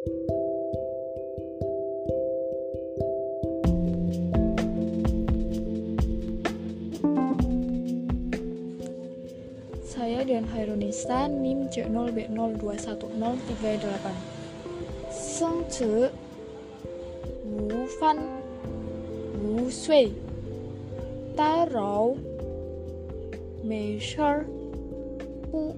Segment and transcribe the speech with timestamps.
[0.00, 0.16] Saya
[10.24, 14.08] dan Hairunisa NIM C0B021038
[15.12, 16.08] Seng Ce
[17.44, 18.24] Wu Fan
[19.44, 20.16] Wu Sui.
[21.36, 21.68] Ta
[23.60, 24.00] Mei
[25.52, 25.76] Bu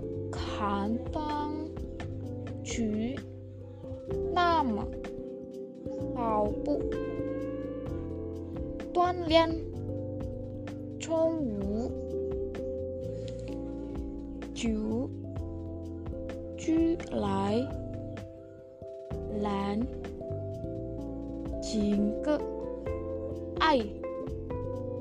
[4.34, 4.86] 那么
[6.14, 6.80] 跑步
[8.94, 9.48] 锻炼
[10.98, 11.90] 宠物，
[14.54, 14.70] 就
[16.56, 17.60] 居来
[19.42, 19.80] 然
[21.60, 22.40] 情歌，
[23.58, 23.78] 爱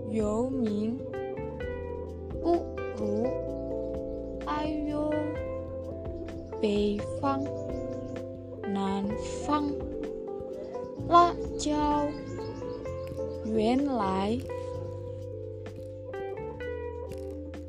[0.10, 0.98] 游民，
[2.42, 2.66] 故
[2.98, 3.28] 如
[4.46, 5.10] 哎呦
[6.60, 7.61] 北方。
[8.71, 9.05] 南
[9.45, 9.73] 方
[11.09, 12.07] 辣椒
[13.45, 14.39] 原来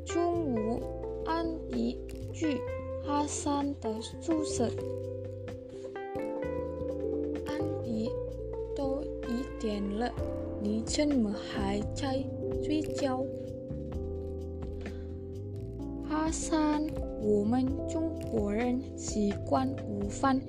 [0.04, 0.82] 中午
[1.24, 1.98] 安迪
[2.32, 2.60] 去
[3.06, 4.68] 哈桑的宿舍。
[7.46, 8.10] 安迪
[8.74, 10.12] 都一点了，
[10.60, 12.24] 你怎么还在
[12.64, 13.24] 睡觉？
[16.08, 16.84] 哈桑，
[17.22, 20.40] 我们中国人习惯午饭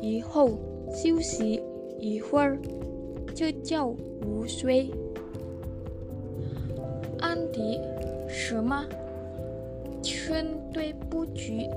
[0.00, 0.58] 以后
[0.92, 1.62] 休息
[1.98, 2.58] 一会儿，
[3.34, 4.90] 就叫午睡。
[7.18, 7.80] 安迪，
[8.28, 8.84] 什么？
[10.02, 11.68] 真对不起，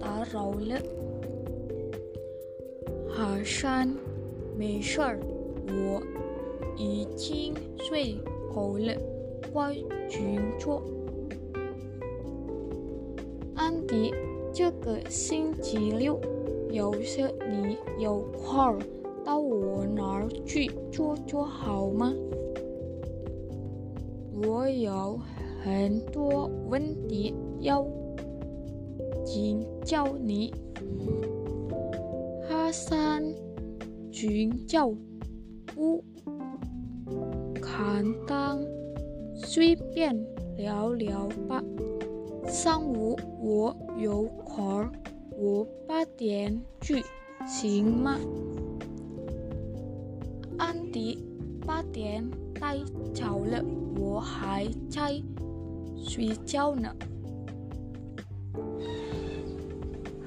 [0.00, 0.76] 打扰了。
[3.08, 3.88] 哈山，
[4.56, 5.20] 没事儿，
[5.68, 6.02] 我
[6.76, 8.16] 已经睡
[8.54, 8.92] 够了，
[9.52, 9.74] 快
[10.08, 10.82] 去做。
[13.54, 14.12] 安迪，
[14.52, 16.18] 这个星期六，
[16.70, 18.78] 有些你有空
[19.24, 22.14] 到我那儿去坐坐好吗？
[24.40, 25.18] 我有
[25.64, 27.84] 很多问题要
[29.24, 30.52] 请教你。
[32.48, 33.24] 哈山
[34.12, 34.92] 请教
[35.74, 36.04] 不
[37.60, 38.60] 看当
[39.34, 40.14] 随便
[40.56, 41.62] 聊聊吧。
[42.46, 44.88] 上午我有空，
[45.37, 47.03] 我八点去，
[47.47, 48.19] 行吗？
[50.57, 51.17] 安迪，
[51.65, 52.77] 八点太
[53.13, 53.63] 早了，
[53.97, 55.21] 我还在
[56.05, 56.95] 睡觉呢。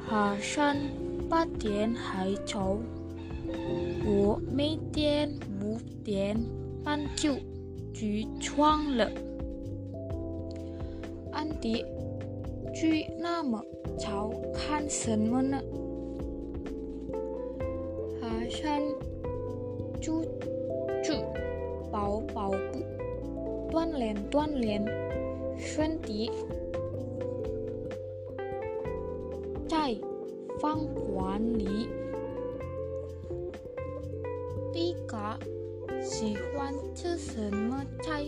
[0.09, 0.77] 哈山，
[1.29, 2.79] 八点还早，
[4.05, 5.33] 我每天
[5.63, 6.37] 五点
[6.85, 7.35] 半就
[7.93, 9.11] 起床了。
[11.33, 11.85] 安迪，
[12.75, 13.63] 去那么
[13.99, 15.61] 早看什么呢？
[18.21, 18.83] 哈山，
[20.01, 20.23] 就
[21.03, 21.15] 就
[21.91, 22.85] 跑跑步，
[23.71, 24.85] 锻炼锻炼
[25.57, 26.31] 身体。
[29.69, 29.97] 在
[30.61, 31.89] 饭馆里，
[34.73, 35.39] 迪嘎
[36.03, 38.25] 喜欢吃什么菜？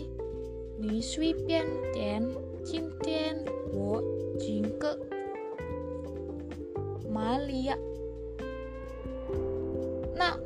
[0.77, 2.23] 你随便点。
[2.61, 3.35] 今天
[3.73, 4.03] 我
[4.46, 4.92] jingke.
[7.14, 7.76] Malia.
[10.18, 10.36] Na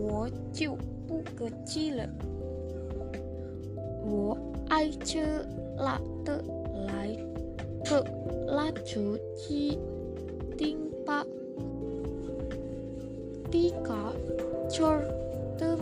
[0.00, 0.76] wo jiu
[1.08, 2.06] bu ge ji le.
[4.68, 5.24] Ai chư
[5.76, 6.42] la tự
[6.74, 7.16] lái
[7.90, 8.02] cự
[8.46, 9.16] la chú
[9.48, 9.76] chi
[10.58, 11.24] tinh ba
[13.52, 14.12] tí cả
[14.70, 15.00] chor
[15.58, 15.76] tư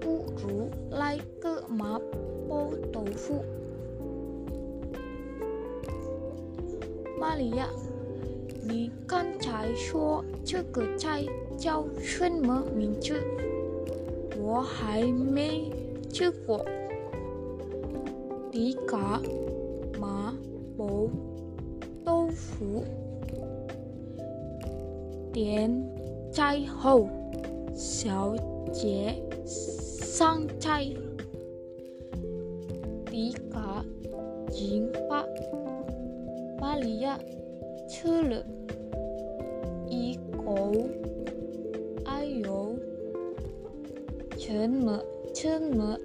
[0.00, 2.00] 不如来个麻
[2.46, 3.44] 婆豆腐。
[7.18, 7.68] 玛利亚，
[8.62, 11.24] 你刚才说这个菜
[11.56, 13.14] 叫什么名字？
[14.38, 15.70] 我还没
[16.12, 16.64] 吃过。
[18.50, 19.20] 迪嘎
[19.98, 20.34] 麻
[20.76, 21.08] 婆
[22.04, 22.84] 豆腐，
[25.32, 25.70] 点
[26.30, 27.08] 菜后，
[27.74, 28.36] 小
[28.81, 30.95] chế sang chay
[33.11, 33.83] tí cả
[34.53, 35.23] chính ba
[36.61, 37.19] ba lý ạ
[37.89, 38.45] chư lực
[39.89, 40.71] ý cố
[42.05, 42.75] ai yếu
[44.47, 45.97] chân mỡ chân mỡ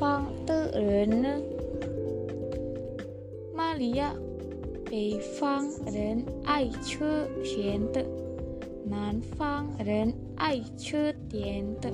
[0.00, 1.63] phương tự rồi
[3.73, 3.73] 呢？
[3.73, 4.13] 玛利亚，
[4.85, 8.05] 北方人爱吃咸的，
[8.85, 11.91] 南方人 爱吃甜的，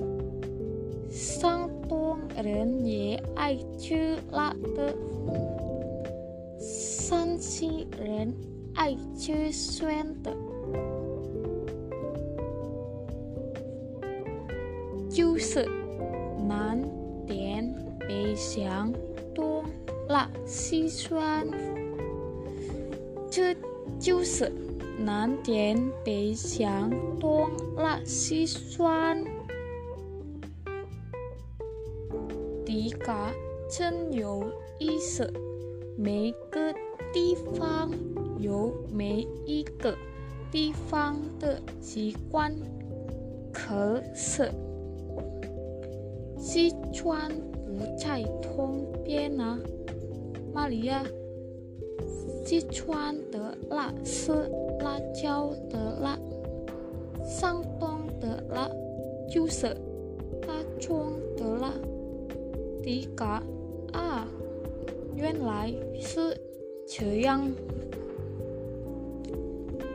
[1.09, 4.95] 山东人也爱吃辣的，
[6.59, 8.33] 山西人
[8.75, 10.35] 爱吃酸的。
[15.09, 15.65] 就是
[16.45, 16.81] 南
[17.25, 18.93] 甜北咸东
[20.10, 21.48] 辣西川，
[23.30, 23.54] 这
[24.00, 24.52] 就是
[24.98, 26.90] 南甜北咸
[27.20, 29.24] 东辣西酸。
[32.66, 33.32] 迪嘎
[33.70, 34.44] 真有
[34.80, 35.32] 意思，
[35.96, 36.74] 每个
[37.12, 37.88] 地方
[38.40, 39.96] 有每一个
[40.50, 42.52] 地方的习惯，
[43.52, 44.50] 可是。
[46.36, 47.30] 西川
[47.64, 49.58] 不在东边啊，
[50.52, 51.04] 玛利亚。
[52.44, 54.32] 四川的辣是
[54.80, 56.18] 辣椒的辣，
[57.24, 58.68] 山东的辣
[59.30, 59.68] 就是
[60.40, 60.48] 大
[60.80, 61.72] 葱的辣。
[62.82, 63.40] 迪嘎
[63.92, 64.26] 啊，
[65.14, 66.36] 原来是
[66.88, 67.48] 这样。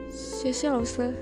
[0.10, 1.14] 谢谢老师。